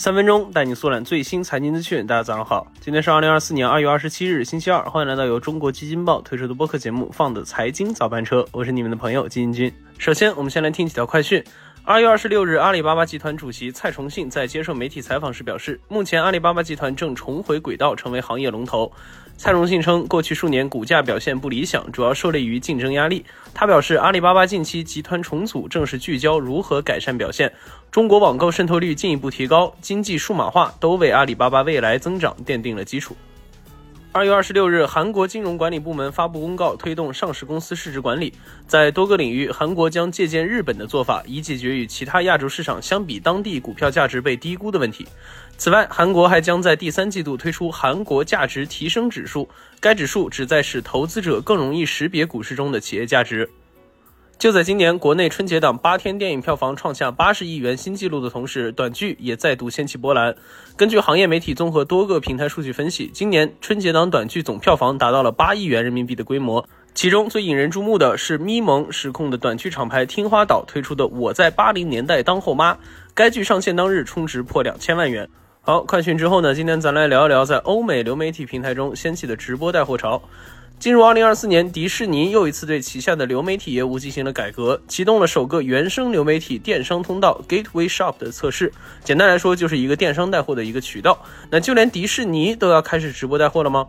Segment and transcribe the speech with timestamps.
[0.00, 2.06] 三分钟带你速览最新财经资讯。
[2.06, 4.82] 大家早上好，今天是二零二四年二月二十七日，星期二。
[4.88, 9.70] 欢迎来到由中国基金报推出的播客节目《放的财经早班车》，我是你们的朋友基金君。
[9.98, 11.44] 首先，我们先来听几条快讯。
[11.82, 18.92] 二月二十六日，阿里巴巴集团主席蔡崇信在接受媒体采访时表示，目前阿里巴巴集团正重回轨道，成为行业龙头。
[19.38, 23.24] 蔡崇信称，过去数年股价表现不理想，主要受累于竞争压力。
[23.54, 27.50] 他表示，阿里巴巴近期集团重组正是聚焦如何改善表现。
[27.90, 33.16] 中国网购渗透率进一步提高，经济数码化都为阿里巴巴未来增长奠定了基础。
[34.12, 38.34] 二月二十六日，韩国金融管理部门发布公告，推动上市公司市值管理。
[38.66, 45.06] 在多个领域，韩国将借鉴日本的做法，以解决与其他亚洲市场相比，当地股票价值被低估的问题。
[45.56, 53.48] 此外，韩国还将在第三季度推出韩国价值提升指数，该指数旨在使投资者更容易识别股市中的企业价值。
[54.40, 60.34] 就在今年国内春节档八天电影票房创下八十亿元新纪录的同时，短剧也再度掀起波澜。
[60.78, 66.66] 根据行业媒体综合多个平台数据分析，今年春节档短剧总票房达到了八亿元人民币的规模。
[66.94, 72.72] 其中最引人注目的是咪蒙实控的短剧厂牌听花岛推出的《我在八零年代当后妈》，
[73.12, 75.28] 该剧上线当日充值破两千万元。
[75.60, 80.22] 好，快讯之后呢，今天咱来聊一聊在欧美流媒体平台中掀起的直播带货潮。
[80.80, 88.72] 进入二零二四年，迪士尼又一次对旗下的流媒体业务进行了改革，启动了首个原生流媒体电商通道 Gateway Shop 的测试。
[89.04, 91.22] 简单来说，就是一个电商带货的一个渠道。
[91.50, 93.88] 那就连迪士尼都要开始直播带货了吗？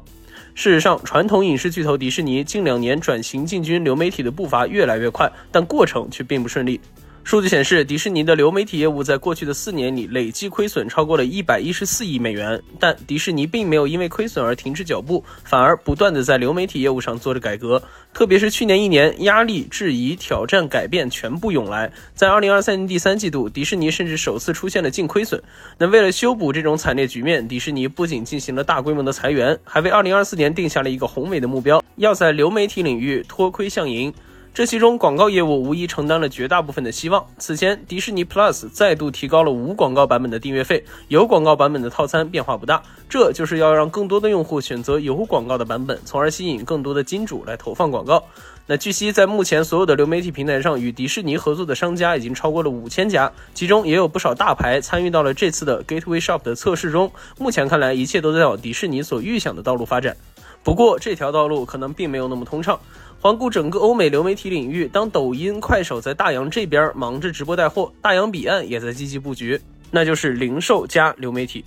[0.53, 6.81] 事实上，传统影视巨头迪士尼近两年转型进军流媒体的步伐越来越快，但过程却并不顺利。
[7.23, 12.61] 数据显示，迪士尼的流媒体业务在过去的四年里累计亏损超过了一百一十四亿美元。
[12.79, 17.81] 但迪士尼并没有因为亏损而停止脚步，反而不断的在流媒体业务上做着改革。
[18.13, 21.89] 特别是去年一年，压力、质疑、挑战、改变全部涌来。
[22.13, 25.41] 在二零二三年第三季度，迪士尼甚至首次出现了净亏损。
[25.77, 34.11] 那为了修补这种惨烈局面，迪士尼不仅进行了大规模的裁员，还为二零二四年定下了一个宏伟的目标，要在流媒体领域脱亏向盈。
[34.53, 37.25] 这其中广告业务无疑承担了绝大部分的希望。
[37.37, 48.21] 此前，迪士尼 Plus 再度提高了无广告版本的订阅费，有广告版本的套餐变化不大，这就是要让更多的用户选择有广告的版本，从而吸引更多的金主来投放广告。
[48.67, 57.09] 那据悉，在目前所有的流媒体平台上，与迪士尼合作的商家已经超过了五千家，其中也有不少大牌参与到了这次的 Gateway Shop 的测试中。
[57.39, 60.17] 目前看来，一切都在往迪士尼所预想的道路发展。
[60.63, 62.79] 不过，这条道路可能并没有那么通畅。
[63.19, 69.61] 环顾整个欧美流媒体领域，当抖音、快手在大洋这边忙着直播带货，大洋彼岸也在积极布局，
[69.91, 71.63] 那就是零售加流媒体。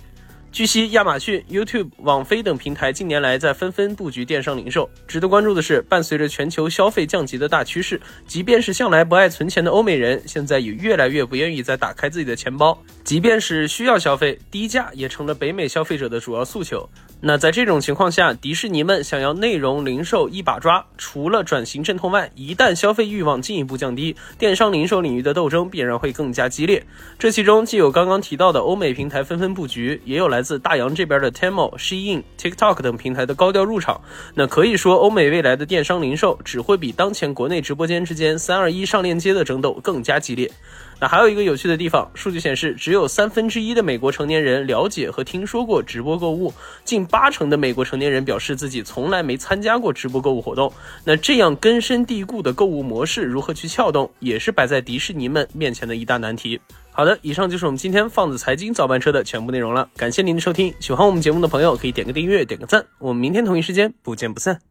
[0.51, 4.89] 据悉，亚马逊、YouTube、网飞等平台近年来在纷纷布局电商零售。
[5.05, 12.77] 值得关注的是，伴随着全球消费降级的大趋势，即便是向来不爱存钱的欧美人，现在也越来越不愿意再打开自己的钱包。
[13.03, 16.89] 即便是需要消费，低价也成了北美消费者的主要诉求。
[17.21, 26.85] 那在这种情况下，迪士尼们想要内容零售一把抓，除了转型阵痛外，一旦消费欲望进一步降低，电商零售领域的斗争必然会更加激烈。
[27.17, 33.99] 这其中既有刚刚提到的欧美平台纷纷布局，也有来自大洋这边的 Temu、Shein、TikTok 等平台的高调入场。
[34.35, 40.51] 那可以说，欧美未来的电商零售只会比当前国内直播间之间三二一上链接的争斗更加激烈。
[40.99, 50.71] 那还有一个有趣的地方，数据显示，只有三分之一的美国成年人了解和听说过直播购物，近八成的美国成年人表示自己从来没参加过直播购物活动。
[51.03, 56.59] 那这样根深蒂固的购物模式如何去撬动，也是摆在迪士尼们面前的一大难题。
[56.91, 60.73] 好的，以上就是我们今天放子财经早班车的全部内容了，感谢您的收听。
[60.79, 64.65] 喜欢我们节目的朋友可以点个订阅，点个赞，我们明天同一时间不见不散。